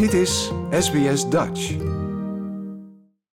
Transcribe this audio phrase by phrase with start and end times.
[0.00, 1.76] Dit is SBS Dutch.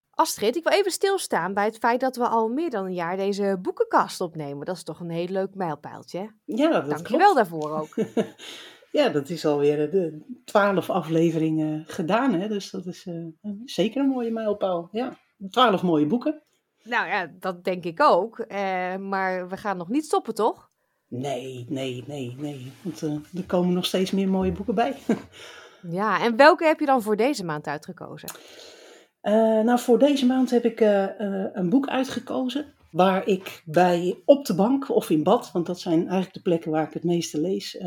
[0.10, 3.18] Astrid, ik wil even stilstaan bij het feit dat we al meer dan een jaar
[3.18, 4.66] deze boekenkast opnemen.
[4.66, 6.32] Dat is toch een heel leuk mijlpaaltje.
[6.46, 7.96] Ja, dat Dank je wel daarvoor ook.
[9.00, 12.34] ja, dat is alweer de twaalf afleveringen gedaan.
[12.34, 12.48] Hè?
[12.48, 13.28] Dus dat is uh,
[13.66, 14.90] zeker een mooie mijlpaal.
[14.92, 15.18] Ja,
[15.50, 16.42] twaalf mooie boeken.
[16.84, 18.40] Nou ja, dat denk ik ook.
[18.40, 20.70] Uh, maar we gaan nog niet stoppen, toch?
[21.08, 22.72] Nee, nee, nee, nee.
[22.82, 24.96] Want uh, er komen nog steeds meer mooie boeken bij.
[25.90, 28.30] ja, en welke heb je dan voor deze maand uitgekozen?
[29.22, 31.06] Uh, nou, voor deze maand heb ik uh,
[31.54, 32.74] een boek uitgekozen.
[32.92, 36.72] Waar ik bij op de bank of in bad, want dat zijn eigenlijk de plekken
[36.72, 37.78] waar ik het meeste lees,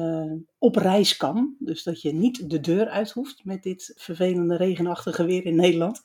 [0.59, 1.55] op reis kan.
[1.59, 6.01] Dus dat je niet de deur uit hoeft met dit vervelende regenachtige weer in Nederland.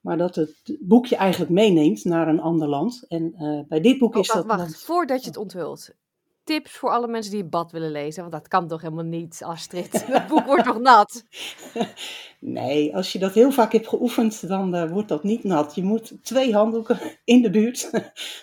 [0.00, 3.04] Maar dat het boekje eigenlijk meeneemt naar een ander land.
[3.08, 3.34] En
[3.68, 4.56] bij dit boek oh, is wacht, dat.
[4.56, 5.90] Wacht, voordat je het onthult
[6.48, 8.20] tips voor alle mensen die het bad willen lezen?
[8.20, 10.06] Want dat kan toch helemaal niet, Astrid?
[10.06, 11.24] Het boek wordt toch nat?
[12.40, 15.74] Nee, als je dat heel vaak hebt geoefend, dan uh, wordt dat niet nat.
[15.74, 17.90] Je moet twee handdoeken in de buurt,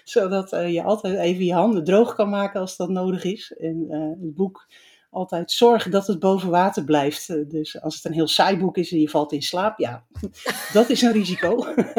[0.04, 3.56] zodat uh, je altijd even je handen droog kan maken als dat nodig is.
[3.58, 4.68] En uh, het boek
[5.16, 7.50] altijd zorgen dat het boven water blijft.
[7.50, 10.06] Dus als het een heel saai boek is en je valt in slaap, ja,
[10.74, 11.56] dat is een risico.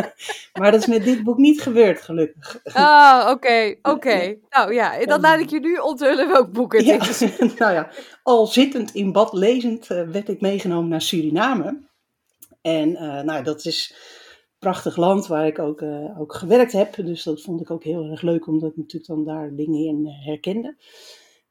[0.61, 2.61] maar dat is met dit boek niet gebeurd, gelukkig.
[2.64, 3.91] Ah, oké, oké.
[3.91, 4.41] Okay.
[4.50, 7.20] Nou ja, dan laat ik je nu onthullen welk boek het ja, is.
[7.59, 7.91] nou ja,
[8.22, 11.84] al zittend in bad lezend werd ik meegenomen naar Suriname.
[12.62, 13.94] En uh, nou, dat is
[14.59, 16.94] prachtig land waar ik ook, uh, ook gewerkt heb.
[16.94, 20.06] Dus dat vond ik ook heel erg leuk, omdat ik natuurlijk dan daar dingen in
[20.06, 20.77] herkende.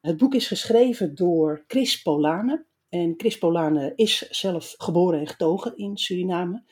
[0.06, 2.66] Het boek is geschreven door Chris Polane.
[2.90, 6.64] En Chris Polane is zelf geboren en getogen in Suriname.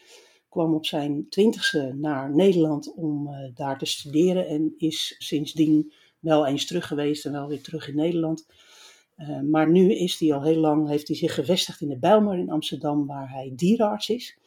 [0.49, 4.47] Kwam op zijn twintigste naar Nederland om uh, daar te studeren.
[4.47, 8.45] En is sindsdien wel eens terug geweest en wel weer terug in Nederland.
[9.17, 12.37] Uh, maar nu is hij al heel lang, heeft hij zich gevestigd in de Bijlmer
[12.37, 14.37] in Amsterdam, waar hij dierenarts is.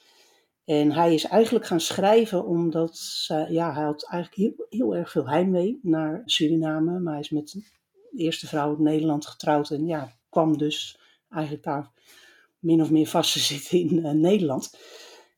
[0.64, 5.28] En hij is eigenlijk gaan schrijven omdat ja, hij had eigenlijk heel, heel erg veel
[5.28, 7.00] heimwee naar Suriname.
[7.00, 7.74] Maar hij is met
[8.16, 11.00] eerste vrouw in Nederland getrouwd en ja, kwam dus
[11.30, 11.90] eigenlijk daar
[12.58, 14.78] min of meer vast te zitten in uh, Nederland.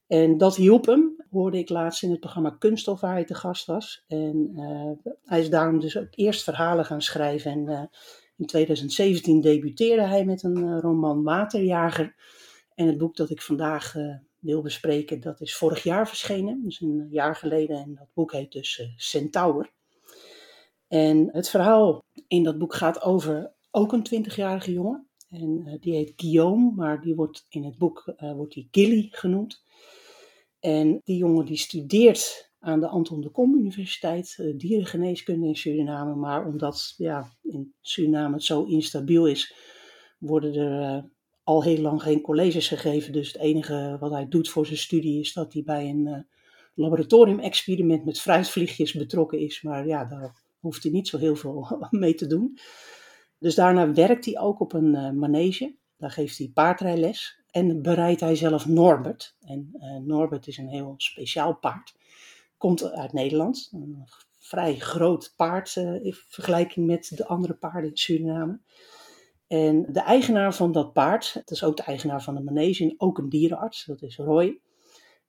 [0.07, 3.67] En dat hielp hem, hoorde ik laatst in het programma Kunststof waar hij te gast
[3.67, 4.05] was.
[4.07, 7.51] En uh, hij is daarom dus ook eerst verhalen gaan schrijven.
[7.51, 7.83] En uh,
[8.37, 12.15] in 2017 debuteerde hij met een roman Waterjager.
[12.75, 13.95] En het boek dat ik vandaag
[14.39, 16.63] wil bespreken, dat is vorig jaar verschenen.
[16.65, 17.77] Dus een jaar geleden.
[17.77, 19.73] En dat boek heet dus Centaur.
[20.89, 25.09] En het verhaal in dat boek gaat over ook een 20-jarige jongen.
[25.31, 29.09] En uh, die heet Guillaume, maar die wordt in het boek uh, wordt die Gilly
[29.11, 29.65] genoemd.
[30.61, 36.15] En die jongen die studeert aan de Anton de Kom Universiteit uh, dierengeneeskunde in Suriname.
[36.15, 39.55] Maar omdat ja, in Suriname het zo instabiel is,
[40.19, 41.11] worden er
[41.43, 43.13] al heel lang geen colleges gegeven.
[43.13, 46.27] Dus het enige wat hij doet voor zijn studie is dat hij bij een
[46.75, 49.63] laboratorium-experiment met fruitvliegjes betrokken is.
[49.63, 52.59] Maar ja, daar hoeft hij niet zo heel veel mee te doen.
[53.39, 55.77] Dus daarna werkt hij ook op een uh, manege.
[55.97, 57.41] Daar geeft hij paardrijles.
[57.51, 59.37] En bereidt hij zelf Norbert.
[59.41, 61.95] En uh, Norbert is een heel speciaal paard.
[62.57, 63.71] Komt uit Nederland.
[63.73, 64.05] Een
[64.39, 68.61] vrij groot paard uh, in vergelijking met de andere paarden in Suriname.
[69.47, 72.95] En de eigenaar van dat paard, dat is ook de eigenaar van de manege en
[72.97, 74.61] ook een dierenarts, dat is Roy.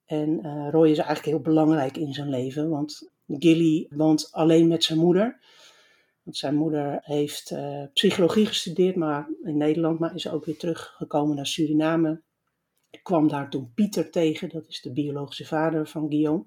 [0.06, 0.41] En
[0.72, 5.40] Roy is eigenlijk heel belangrijk in zijn leven, want Gilly woont alleen met zijn moeder.
[6.23, 11.35] Want zijn moeder heeft uh, psychologie gestudeerd maar in Nederland, maar is ook weer teruggekomen
[11.35, 12.22] naar Suriname.
[13.03, 16.44] Kwam daar toen Pieter tegen, dat is de biologische vader van Guillaume.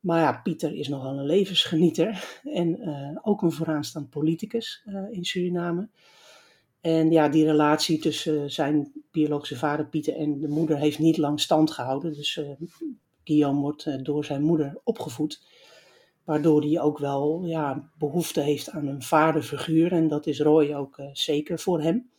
[0.00, 5.24] Maar ja, Pieter is nogal een levensgenieter en uh, ook een vooraanstaand politicus uh, in
[5.24, 5.88] Suriname.
[6.80, 11.40] En ja, die relatie tussen zijn biologische vader Pieter en de moeder heeft niet lang
[11.40, 12.12] stand gehouden.
[12.12, 12.40] Dus
[13.24, 15.42] Guillaume wordt door zijn moeder opgevoed
[16.24, 19.92] waardoor hij ook wel ja, behoefte heeft aan een vaderfiguur.
[19.92, 22.10] En dat is Roy ook uh, zeker voor hem.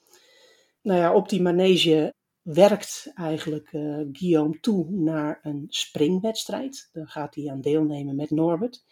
[0.81, 6.89] Nou ja, op die manege werkt eigenlijk uh, Guillaume toe naar een springwedstrijd.
[6.91, 8.83] Daar gaat hij aan deelnemen met Norbert.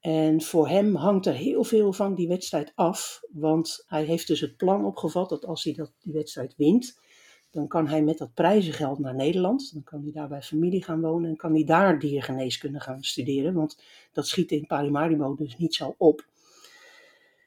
[0.00, 4.40] En voor hem hangt er heel veel van die wedstrijd af, want hij heeft dus
[4.40, 7.00] het plan opgevat dat als hij dat, die wedstrijd wint,
[7.50, 9.72] dan kan hij met dat prijzengeld naar Nederland.
[9.72, 13.54] Dan kan hij daar bij familie gaan wonen en kan hij daar diergeneeskunde gaan studeren.
[13.54, 13.82] Want
[14.12, 16.28] dat schiet in Paramaribo dus niet zo op.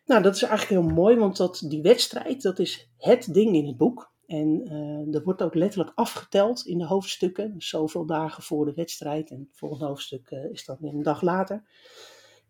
[0.05, 3.67] Nou, dat is eigenlijk heel mooi, want dat, die wedstrijd, dat is het ding in
[3.67, 4.11] het boek.
[4.27, 7.53] En uh, er wordt ook letterlijk afgeteld in de hoofdstukken.
[7.53, 9.29] Dus zoveel dagen voor de wedstrijd.
[9.29, 11.63] En het volgende hoofdstuk uh, is dan weer een dag later.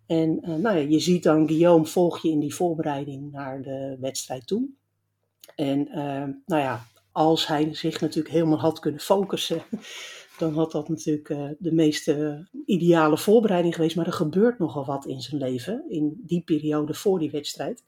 [0.05, 3.97] En uh, nou ja, je ziet dan Guillaume volg je in die voorbereiding naar de
[4.00, 4.69] wedstrijd toe.
[5.55, 5.89] En
[6.45, 9.63] nou ja, als hij zich natuurlijk helemaal had kunnen focussen,
[10.39, 12.13] dan had dat natuurlijk uh, de meest
[12.65, 13.95] ideale voorbereiding geweest.
[13.95, 17.83] Maar er gebeurt nogal wat in zijn leven, in die periode voor die wedstrijd.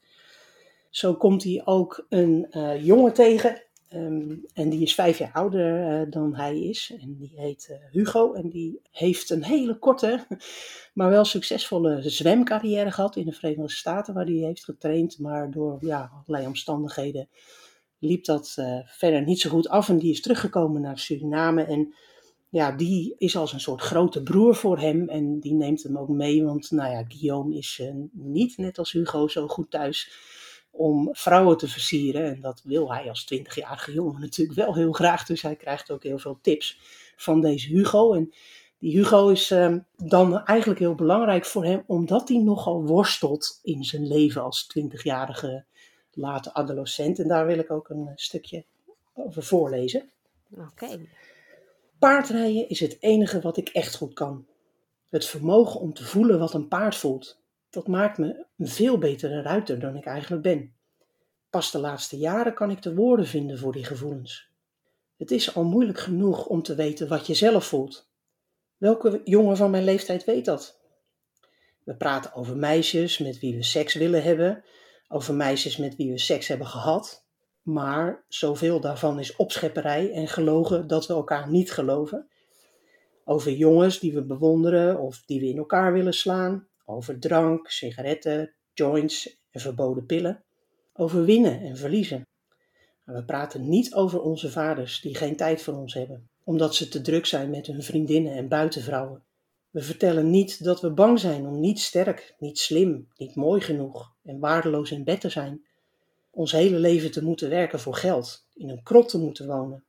[0.90, 3.62] Zo komt hij ook een uh, jongen tegen.
[3.92, 6.92] Um, en die is vijf jaar ouder uh, dan hij is.
[7.00, 8.32] En die heet Hugo.
[8.32, 10.26] En die heeft een hele korte,
[10.94, 15.18] maar wel succesvolle zwemcarrière gehad in de Verenigde Staten, waar hij heeft getraind.
[15.18, 17.28] Maar door ja, allerlei omstandigheden
[17.98, 18.54] liep dat
[18.84, 19.88] verder niet zo goed af.
[19.88, 21.62] En die is teruggekomen naar Suriname.
[21.62, 21.94] En
[22.48, 25.08] ja, die is als een soort grote broer voor hem.
[25.08, 26.44] En die neemt hem ook mee.
[26.44, 27.82] Want nou ja, Guillaume is
[28.12, 30.10] niet net als Hugo zo goed thuis
[30.76, 32.34] om vrouwen te versieren.
[32.34, 35.26] En dat wil hij als 20-jarige jongen natuurlijk wel heel graag.
[35.26, 36.78] Dus hij krijgt ook heel veel tips
[37.16, 38.12] van deze Hugo.
[38.12, 38.32] En
[38.78, 43.84] die Hugo is uh, dan eigenlijk heel belangrijk voor hem, omdat hij nogal worstelt in
[43.84, 45.64] zijn leven als 20-jarige
[46.16, 47.18] late adolescent.
[47.18, 48.64] En daar wil ik ook een stukje
[49.12, 50.10] over voorlezen.
[50.50, 51.00] Oké.
[51.98, 54.46] Paardrijden is het enige wat ik echt goed kan.
[55.08, 57.38] Het vermogen om te voelen wat een paard voelt
[57.70, 60.74] dat maakt me een veel betere ruiter dan ik eigenlijk ben.
[61.50, 64.50] Pas de laatste jaren kan ik de woorden vinden voor die gevoelens.
[65.16, 68.08] Het is al moeilijk genoeg om te weten wat je zelf voelt.
[68.76, 70.78] Welke jongen van mijn leeftijd weet dat?
[71.84, 74.64] We praten over meisjes met wie we seks willen hebben,
[75.08, 77.24] over meisjes met wie we seks hebben gehad,
[77.62, 82.28] maar zoveel daarvan is opschepperij en gelogen dat we elkaar niet geloven.
[83.24, 88.54] Over jongens die we bewonderen of die we in elkaar willen slaan, over drank, sigaretten,
[88.72, 90.44] joints en verboden pillen.
[90.92, 92.26] Over winnen en verliezen.
[93.04, 96.88] Maar we praten niet over onze vaders die geen tijd voor ons hebben, omdat ze
[96.88, 99.25] te druk zijn met hun vriendinnen en buitenvrouwen.
[99.76, 104.14] We vertellen niet dat we bang zijn om niet sterk, niet slim, niet mooi genoeg
[104.22, 105.66] en waardeloos in bed te zijn.
[106.30, 109.84] Ons hele leven te moeten werken voor geld, in een krot te moeten wonen,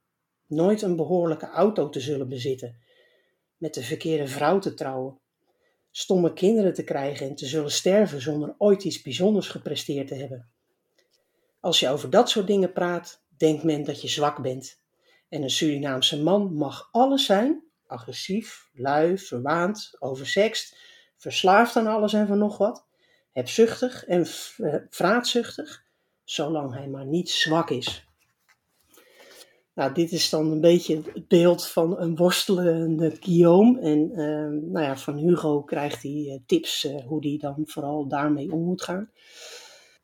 [0.45, 2.75] nooit een behoorlijke auto te zullen bezitten,
[3.57, 5.19] met de verkeerde vrouw te trouwen
[5.91, 10.49] stomme kinderen te krijgen en te zullen sterven zonder ooit iets bijzonders gepresteerd te hebben.
[11.59, 14.79] Als je over dat soort dingen praat, denkt men dat je zwak bent.
[15.29, 20.77] En een Surinaamse man mag alles zijn: agressief, lui, verwaand, oversext,
[21.17, 22.85] verslaafd aan alles en van nog wat,
[23.31, 24.25] hebzuchtig en
[24.89, 25.83] vraatzuchtig,
[26.23, 28.07] zolang hij maar niet zwak is.
[29.77, 33.79] Nou, dit is dan een beetje het beeld van een worstelende Guillaume.
[33.79, 38.07] En uh, nou ja, van Hugo krijgt hij uh, tips uh, hoe hij dan vooral
[38.07, 39.09] daarmee om moet gaan.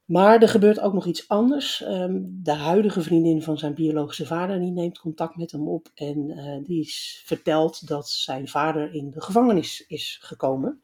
[0.06, 1.84] Maar er gebeurt ook nog iets anders.
[1.88, 5.88] Um, de huidige vriendin van zijn biologische vader die neemt contact met hem op.
[5.96, 10.82] En eh, die vertelt dat zijn vader in de gevangenis is gekomen.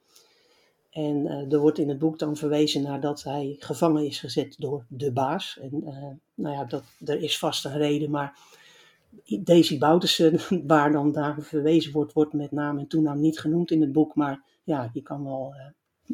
[0.90, 4.86] En er wordt in het boek dan verwezen naar dat hij gevangen is gezet door
[4.88, 5.60] de baas.
[5.62, 5.84] En
[6.34, 8.38] nou ja, dat, er is vast een reden, maar
[9.26, 13.82] Daisy Boutersen, waar dan daar verwezen wordt, wordt met naam en toenaam niet genoemd in
[13.82, 14.16] het boek.
[14.16, 15.56] Maar ja, je kan wel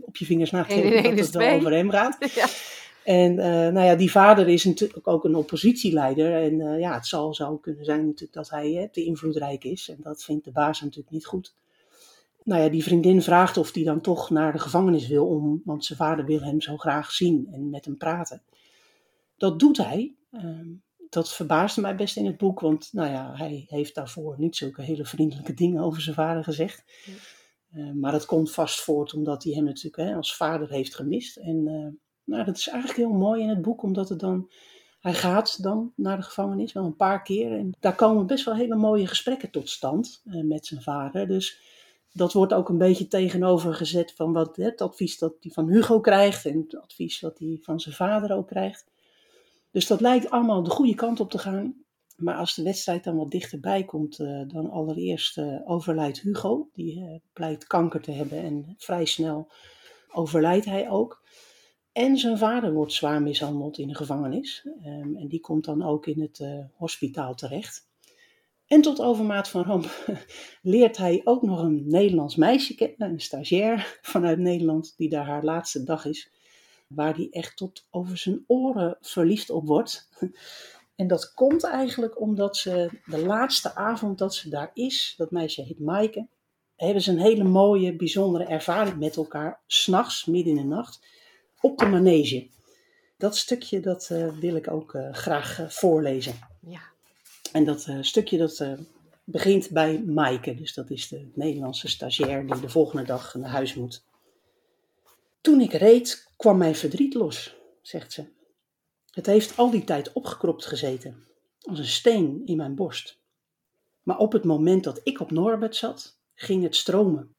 [0.02, 2.18] op je vingers natellen dat het wel over hem gaat.
[2.36, 2.48] Ja.
[3.06, 6.42] En uh, nou ja, die vader is natuurlijk ook een oppositieleider.
[6.42, 9.90] En uh, ja, het zal zo kunnen zijn natuurlijk dat hij te invloedrijk is.
[9.90, 11.56] En dat vindt de baas natuurlijk niet goed.
[12.44, 15.86] Nou ja, die vriendin vraagt of hij dan toch naar de gevangenis wil, om, want
[15.86, 18.42] zijn vader wil hem zo graag zien en met hem praten.
[19.38, 20.16] Dat doet hij.
[20.32, 20.68] Ehm,
[21.10, 24.82] dat verbaasde mij best in het boek, want nou ja, hij heeft daarvoor niet zulke
[24.82, 26.84] hele vriendelijke dingen over zijn vader gezegd.
[27.76, 31.38] Uh, maar dat komt vast voort omdat hij hem natuurlijk hè, als vader heeft gemist.
[31.38, 31.88] En uh,
[32.26, 34.52] nou, dat is eigenlijk heel mooi in het boek, omdat het dan,
[35.00, 37.52] hij gaat dan naar de gevangenis wel een paar keer.
[37.52, 41.28] En daar komen best wel hele mooie gesprekken tot stand uh, met zijn vader.
[41.28, 41.60] Dus
[42.12, 46.00] dat wordt ook een beetje tegenover gezet van wat, het advies dat hij van Hugo
[46.00, 48.86] krijgt en het advies wat hij van zijn vader ook krijgt.
[49.72, 51.76] Dus dat lijkt allemaal de goede kant op te gaan.
[52.16, 56.70] Maar als de wedstrijd dan wat dichterbij komt, uh, dan allereerst uh, overlijdt Hugo.
[56.74, 59.52] Die uh, blijkt kanker te hebben en vrij snel
[60.12, 61.22] overlijdt hij ook.
[61.96, 64.68] En zijn vader wordt zwaar mishandeld in de gevangenis.
[64.86, 66.42] Um, en die komt dan ook in het
[66.74, 67.88] hospitaal terecht.
[68.68, 70.18] En tot overmaat van ramp
[70.62, 75.44] leert hij ook nog een Nederlands meisje kennen, een stagiair vanuit Nederland, die daar haar
[75.44, 76.32] laatste dag is
[76.88, 80.10] waar hij echt tot over zijn oren verliefd op wordt.
[80.96, 85.62] En dat komt eigenlijk omdat ze de laatste avond dat ze daar is, dat meisje
[85.62, 86.28] heet Maaike,
[86.76, 91.06] hebben ze een hele mooie, bijzondere ervaring met elkaar, s'nachts, midden in de nacht,
[91.66, 92.48] op de manege.
[93.18, 96.34] Dat stukje dat, uh, wil ik ook uh, graag uh, voorlezen.
[96.68, 96.82] Ja.
[97.52, 98.66] En dat stukje dat
[99.24, 103.74] begint bij Maaike, dus dat is de Nederlandse stagiair die de volgende dag naar huis
[103.74, 104.04] moet.
[105.42, 108.26] Toen ik reed, kwam mijn verdriet los, zegt ze.
[109.12, 111.24] Het heeft al die tijd opgekropt gezeten.
[111.62, 113.20] als een steen in mijn borst.
[114.04, 117.36] Maar op het moment dat ik op Norbert zat, ging het stromen.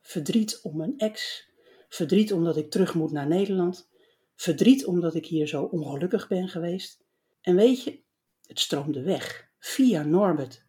[0.00, 1.47] Verdriet om mijn ex,
[1.88, 3.88] verdriet omdat ik terug moet naar Nederland,
[4.34, 7.04] verdriet omdat ik hier zo ongelukkig ben geweest.
[7.40, 8.00] En weet je,
[8.46, 10.64] het stroomde weg, via Norbert.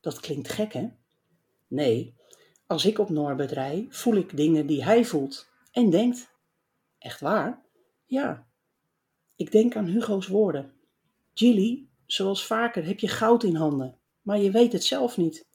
[0.00, 0.88] Dat klinkt gek, hè?
[1.68, 2.14] Nee,
[2.66, 6.34] als ik op Norbert rij, voel ik dingen die hij voelt en denkt.
[6.98, 7.64] Echt waar?
[8.04, 8.46] Ja.
[9.36, 10.72] Ik denk aan Hugo's woorden.
[11.34, 15.46] Gilly, zoals vaker heb je goud in handen, maar je weet het zelf niet.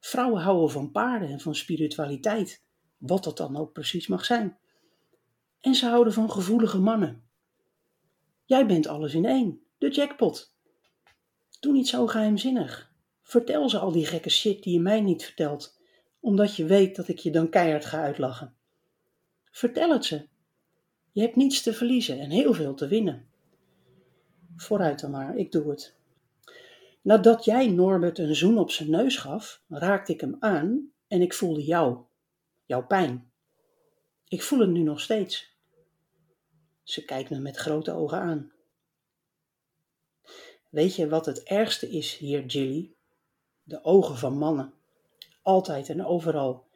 [0.00, 2.63] Vrouwen houden van paarden en van spiritualiteit,
[3.06, 4.58] wat dat dan ook precies mag zijn.
[5.60, 7.22] En ze houden van gevoelige mannen.
[8.44, 10.54] Jij bent alles in één, de jackpot.
[11.60, 12.92] Doe niet zo geheimzinnig.
[13.22, 15.80] Vertel ze al die gekke shit die je mij niet vertelt,
[16.20, 18.54] omdat je weet dat ik je dan keihard ga uitlachen.
[19.50, 20.28] Vertel het ze.
[21.12, 23.28] Je hebt niets te verliezen en heel veel te winnen.
[24.56, 25.94] Vooruit dan maar, ik doe het.
[27.02, 31.34] Nadat jij Norbert een zoen op zijn neus gaf, raakte ik hem aan en ik
[31.34, 31.98] voelde jou,
[32.64, 33.32] jouw pijn.
[34.28, 35.56] Ik voel het nu nog steeds.
[36.82, 38.52] Ze kijkt me met grote ogen aan.
[40.70, 42.94] Weet je wat het ergste is hier, Jilly?
[43.62, 44.74] De ogen van mannen.
[45.42, 46.66] Altijd en overal.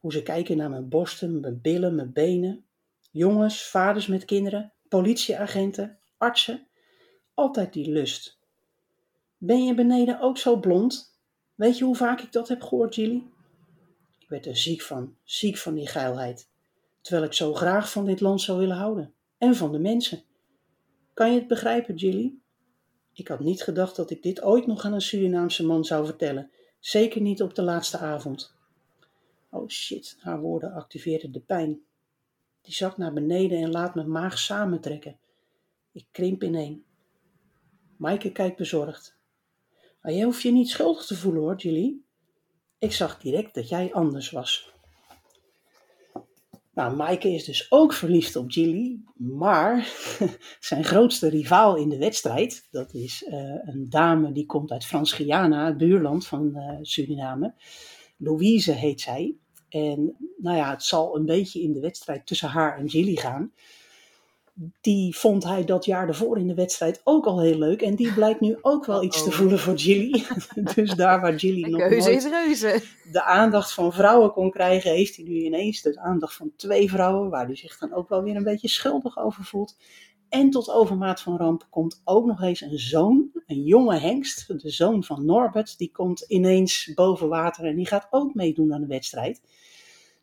[0.00, 2.66] Hoe ze kijken naar mijn borsten, mijn billen, mijn benen.
[3.10, 6.66] Jongens, vaders met kinderen, politieagenten, artsen.
[7.34, 8.38] Altijd die lust.
[9.36, 11.18] Ben je beneden ook zo blond?
[11.54, 13.33] Weet je hoe vaak ik dat heb gehoord, Jilly?
[14.34, 16.48] Werd er ziek van, ziek van die geilheid.
[17.00, 19.14] Terwijl ik zo graag van dit land zou willen houden.
[19.38, 20.22] En van de mensen.
[21.12, 22.34] Kan je het begrijpen, Jilly?
[23.12, 26.50] Ik had niet gedacht dat ik dit ooit nog aan een Surinaamse man zou vertellen.
[26.78, 28.54] Zeker niet op de laatste avond.
[29.50, 31.82] Oh shit, haar woorden activeerden de pijn.
[32.60, 35.18] Die zakt naar beneden en laat mijn maag samentrekken.
[35.92, 36.84] Ik krimp ineen.
[37.96, 39.16] Maaike kijkt bezorgd.
[40.00, 42.03] Maar jij hoeft je niet schuldig te voelen hoor, Julie.
[42.78, 44.72] Ik zag direct dat jij anders was.
[46.74, 49.88] Nou, Maaike is dus ook verliefd op Gilly, maar
[50.60, 55.66] zijn grootste rivaal in de wedstrijd, dat is uh, een dame die komt uit Frans-Guyana,
[55.66, 57.54] het buurland van uh, Suriname.
[58.16, 59.36] Louise heet zij.
[59.68, 63.52] En nou ja, het zal een beetje in de wedstrijd tussen haar en Gilly gaan
[64.80, 67.82] die vond hij dat jaar ervoor in de wedstrijd ook al heel leuk.
[67.82, 70.24] En die blijkt nu ook wel iets te voelen voor Gilly.
[70.74, 72.22] dus daar waar Gilly nog nooit
[73.12, 77.30] de aandacht van vrouwen kon krijgen, heeft hij nu ineens de aandacht van twee vrouwen.
[77.30, 79.76] Waar hij zich dan ook wel weer een beetje schuldig over voelt.
[80.28, 84.70] En tot overmaat van ramp komt ook nog eens een zoon, een jonge hengst, de
[84.70, 85.78] zoon van Norbert.
[85.78, 89.40] Die komt ineens boven water en die gaat ook meedoen aan de wedstrijd.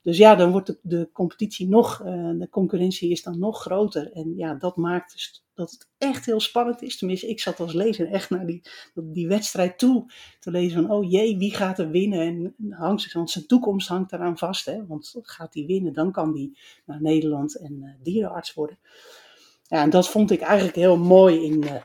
[0.01, 4.11] Dus ja, dan wordt de, competitie nog, uh, de concurrentie is dan nog groter.
[4.11, 6.97] En ja, dat maakt dus dat het echt heel spannend is.
[6.97, 8.61] Tenminste, ik zat als lezer echt naar die,
[8.93, 12.19] die wedstrijd toe te lezen van, oh jee, wie gaat er winnen?
[12.19, 14.65] En hangt, want zijn toekomst hangt eraan vast.
[14.65, 14.85] Hè?
[14.85, 16.51] Want gaat hij winnen, dan kan hij
[16.85, 18.79] naar Nederland en uh, dierenarts worden.
[19.63, 21.75] Ja, en dat vond ik eigenlijk heel mooi in, uh,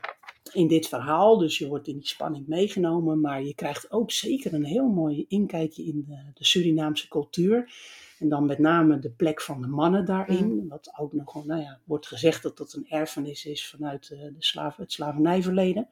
[0.53, 1.37] in dit verhaal.
[1.37, 5.25] Dus je wordt in die spanning meegenomen, maar je krijgt ook zeker een heel mooi
[5.27, 7.71] inkijkje in de, de Surinaamse cultuur.
[8.19, 10.53] En dan met name de plek van de mannen daarin.
[10.53, 10.67] Mm.
[10.67, 14.35] Wat ook nog nou ja, wordt gezegd dat dat een erfenis is vanuit uh, de
[14.37, 15.89] slaven, het slavernijverleden.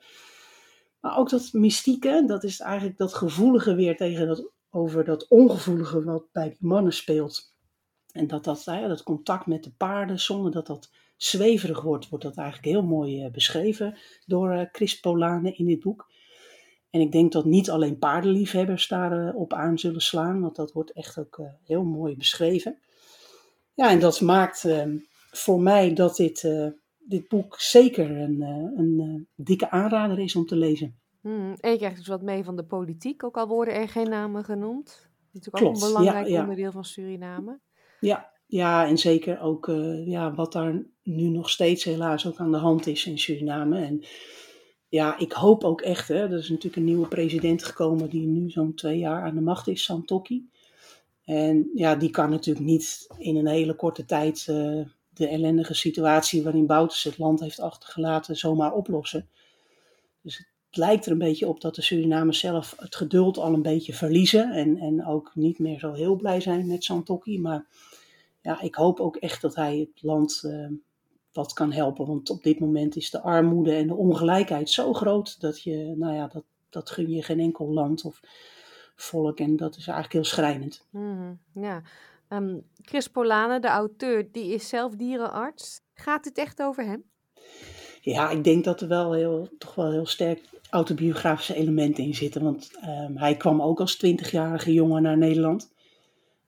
[0.99, 6.03] Maar ook dat mystieke, dat is eigenlijk dat gevoelige weer tegen dat, over dat ongevoelige
[6.03, 7.53] wat bij die mannen speelt.
[8.11, 12.23] En dat dat, ja, dat contact met de paarden, zonder dat dat zweverig wordt, wordt
[12.25, 16.11] dat eigenlijk heel mooi uh, beschreven door uh, Chris Polane in dit boek.
[16.95, 20.91] En ik denk dat niet alleen paardenliefhebbers daarop uh, aan zullen slaan, want dat wordt
[20.91, 22.77] echt ook uh, heel mooi beschreven.
[23.73, 24.83] Ja, en dat maakt uh,
[25.31, 28.41] voor mij dat dit, uh, dit boek zeker een,
[28.77, 30.99] een dikke aanrader is om te lezen.
[31.21, 34.09] Hmm, en je krijgt dus wat mee van de politiek, ook al worden er geen
[34.09, 34.85] namen genoemd.
[34.85, 36.41] Dat is natuurlijk Klopt, ook een belangrijk ja, ja.
[36.41, 37.59] onderdeel van Suriname.
[37.99, 39.65] Ja, ja en zeker ook
[40.05, 43.85] ja, wat daar nu nog steeds helaas ook aan de hand is in Suriname.
[43.85, 44.03] En
[44.95, 48.49] ja, ik hoop ook echt, hè, er is natuurlijk een nieuwe president gekomen die nu
[48.49, 50.49] zo'n twee jaar aan de macht is, Santokki.
[51.23, 56.43] En ja, die kan natuurlijk niet in een hele korte tijd uh, de ellendige situatie
[56.43, 59.27] waarin Bouters het land heeft achtergelaten zomaar oplossen.
[60.21, 63.61] Dus het lijkt er een beetje op dat de Surinamers zelf het geduld al een
[63.61, 67.39] beetje verliezen en, en ook niet meer zo heel blij zijn met Santokki.
[67.39, 67.65] Maar
[68.41, 70.67] ja, ik hoop ook echt dat hij het land uh,
[71.35, 72.05] wat kan helpen.
[72.05, 76.13] Want op dit moment is de armoede en de ongelijkheid zo groot dat je, nou
[76.13, 78.19] ja, dat, dat gun je geen enkel land of
[78.95, 79.39] volk.
[79.39, 80.85] En dat is eigenlijk heel schrijnend.
[80.89, 81.81] Mm, ja.
[82.29, 85.81] Um, Chris Polane, de auteur, die is zelf dierenarts.
[85.93, 87.03] Gaat het echt over hem?
[88.01, 92.43] Ja, ik denk dat er wel heel, toch wel heel sterk autobiografische elementen in zitten.
[92.43, 95.73] Want ehm, hij kwam ook als twintigjarige jongen naar Nederland.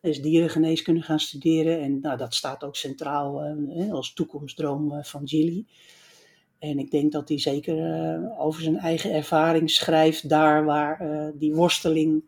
[0.01, 1.81] Hij is dierengeneeskunde gaan studeren.
[1.81, 5.65] En nou, dat staat ook centraal eh, als toekomstdroom eh, van Gilly.
[6.59, 11.27] En ik denk dat hij zeker eh, over zijn eigen ervaring schrijft daar waar eh,
[11.33, 12.23] die worsteling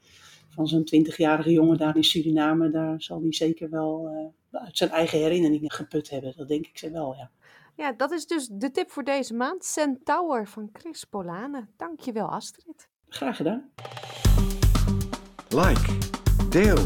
[0.50, 4.08] van zo'n twintigjarige jongen daar in Suriname, daar zal hij zeker wel
[4.52, 6.34] eh, uit zijn eigen herinneringen geput hebben.
[6.38, 7.32] Dat denk ik ze wel, ja.
[7.76, 9.66] Ja, dat is dus de tip voor deze maand.
[9.66, 11.68] Centaur van Chris Polane.
[11.78, 12.90] Dankjewel Astrid.
[13.08, 13.70] Graag gedaan.
[15.50, 15.98] Like,
[16.50, 16.86] deel,